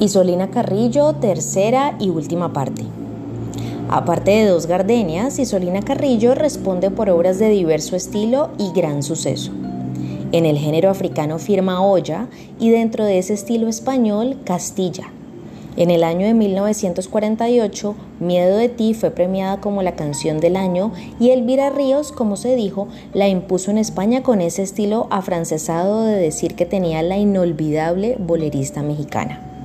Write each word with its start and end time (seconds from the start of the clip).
Isolina 0.00 0.48
Carrillo, 0.48 1.14
tercera 1.14 1.96
y 1.98 2.10
última 2.10 2.52
parte. 2.52 2.84
Aparte 3.88 4.30
de 4.30 4.46
dos 4.46 4.66
gardenias, 4.66 5.40
Isolina 5.40 5.82
Carrillo 5.82 6.36
responde 6.36 6.92
por 6.92 7.10
obras 7.10 7.40
de 7.40 7.48
diverso 7.48 7.96
estilo 7.96 8.50
y 8.58 8.70
gran 8.70 9.02
suceso. 9.02 9.50
En 10.30 10.46
el 10.46 10.56
género 10.56 10.90
africano 10.90 11.40
firma 11.40 11.84
Olla 11.84 12.28
y 12.60 12.70
dentro 12.70 13.04
de 13.04 13.18
ese 13.18 13.34
estilo 13.34 13.66
español 13.66 14.36
Castilla. 14.44 15.10
En 15.76 15.90
el 15.90 16.04
año 16.04 16.26
de 16.26 16.34
1948, 16.34 17.96
Miedo 18.20 18.56
de 18.56 18.68
ti 18.68 18.94
fue 18.94 19.10
premiada 19.10 19.60
como 19.60 19.82
la 19.82 19.96
canción 19.96 20.38
del 20.38 20.54
año 20.54 20.92
y 21.18 21.30
Elvira 21.30 21.70
Ríos, 21.70 22.12
como 22.12 22.36
se 22.36 22.54
dijo, 22.54 22.86
la 23.14 23.26
impuso 23.26 23.72
en 23.72 23.78
España 23.78 24.22
con 24.22 24.42
ese 24.42 24.62
estilo 24.62 25.08
afrancesado 25.10 26.04
de 26.04 26.14
decir 26.14 26.54
que 26.54 26.66
tenía 26.66 27.02
la 27.02 27.16
inolvidable 27.16 28.16
bolerista 28.20 28.82
mexicana. 28.82 29.57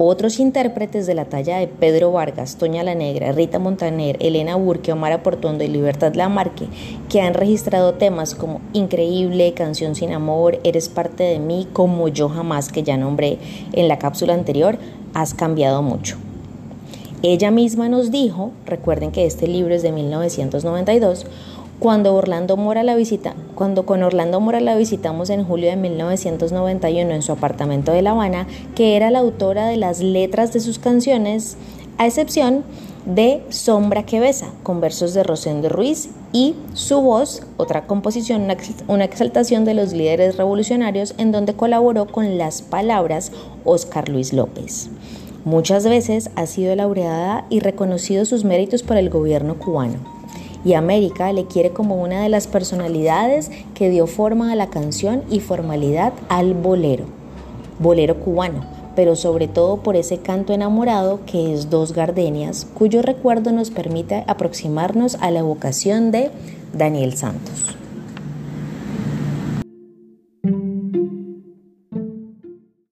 Otros 0.00 0.38
intérpretes 0.38 1.08
de 1.08 1.14
la 1.14 1.24
talla 1.24 1.58
de 1.58 1.66
Pedro 1.66 2.12
Vargas, 2.12 2.54
Toña 2.54 2.84
la 2.84 2.94
Negra, 2.94 3.32
Rita 3.32 3.58
Montaner, 3.58 4.16
Elena 4.20 4.54
Burke, 4.54 4.92
Omar 4.92 5.24
Portondo 5.24 5.64
y 5.64 5.68
Libertad 5.68 6.14
Lamarque, 6.14 6.68
que 7.08 7.20
han 7.20 7.34
registrado 7.34 7.94
temas 7.94 8.36
como 8.36 8.60
Increíble, 8.74 9.54
Canción 9.54 9.96
sin 9.96 10.12
Amor, 10.12 10.60
Eres 10.62 10.88
parte 10.88 11.24
de 11.24 11.40
mí, 11.40 11.66
como 11.72 12.06
yo 12.06 12.28
jamás 12.28 12.70
que 12.70 12.84
ya 12.84 12.96
nombré 12.96 13.38
en 13.72 13.88
la 13.88 13.98
cápsula 13.98 14.34
anterior, 14.34 14.78
has 15.14 15.34
cambiado 15.34 15.82
mucho. 15.82 16.16
Ella 17.22 17.50
misma 17.50 17.88
nos 17.88 18.12
dijo, 18.12 18.52
recuerden 18.66 19.10
que 19.10 19.26
este 19.26 19.48
libro 19.48 19.74
es 19.74 19.82
de 19.82 19.90
1992, 19.90 21.26
cuando 21.78 22.14
Orlando 22.14 22.56
la 22.56 22.96
visita, 22.96 23.34
cuando 23.54 23.86
con 23.86 24.02
Orlando 24.02 24.40
Mora 24.40 24.60
la 24.60 24.76
visitamos 24.76 25.30
en 25.30 25.44
julio 25.44 25.70
de 25.70 25.76
1991 25.76 27.12
en 27.12 27.22
su 27.22 27.30
apartamento 27.30 27.92
de 27.92 28.02
La 28.02 28.10
Habana, 28.10 28.48
que 28.74 28.96
era 28.96 29.10
la 29.10 29.20
autora 29.20 29.68
de 29.68 29.76
las 29.76 30.00
letras 30.00 30.52
de 30.52 30.58
sus 30.58 30.80
canciones, 30.80 31.56
a 31.96 32.06
excepción 32.06 32.64
de 33.06 33.44
Sombra 33.48 34.04
que 34.04 34.18
besa, 34.18 34.50
con 34.64 34.80
versos 34.80 35.14
de 35.14 35.22
Rosendo 35.22 35.68
Ruiz 35.68 36.10
y 36.32 36.56
su 36.74 37.00
voz, 37.00 37.42
otra 37.56 37.86
composición, 37.86 38.48
una 38.88 39.04
exaltación 39.04 39.64
de 39.64 39.74
los 39.74 39.92
líderes 39.92 40.36
revolucionarios 40.36 41.14
en 41.16 41.30
donde 41.30 41.54
colaboró 41.54 42.06
con 42.06 42.38
las 42.38 42.60
palabras 42.60 43.30
Oscar 43.64 44.08
Luis 44.08 44.32
López. 44.32 44.90
Muchas 45.44 45.84
veces 45.84 46.30
ha 46.34 46.46
sido 46.46 46.74
laureada 46.74 47.46
y 47.50 47.60
reconocido 47.60 48.24
sus 48.24 48.44
méritos 48.44 48.82
por 48.82 48.96
el 48.96 49.10
gobierno 49.10 49.56
cubano 49.58 50.17
y 50.64 50.74
América 50.74 51.32
le 51.32 51.46
quiere 51.46 51.70
como 51.70 51.96
una 52.02 52.22
de 52.22 52.28
las 52.28 52.46
personalidades 52.46 53.50
que 53.74 53.90
dio 53.90 54.06
forma 54.06 54.52
a 54.52 54.56
la 54.56 54.68
canción 54.68 55.22
y 55.30 55.40
formalidad 55.40 56.12
al 56.28 56.54
bolero, 56.54 57.04
bolero 57.78 58.16
cubano, 58.20 58.64
pero 58.96 59.16
sobre 59.16 59.48
todo 59.48 59.78
por 59.78 59.96
ese 59.96 60.18
canto 60.18 60.52
enamorado 60.52 61.20
que 61.26 61.54
es 61.54 61.70
Dos 61.70 61.92
Gardenias, 61.92 62.66
cuyo 62.74 63.02
recuerdo 63.02 63.52
nos 63.52 63.70
permite 63.70 64.24
aproximarnos 64.26 65.16
a 65.20 65.30
la 65.30 65.40
evocación 65.40 66.10
de 66.10 66.30
Daniel 66.72 67.14
Santos. 67.16 67.76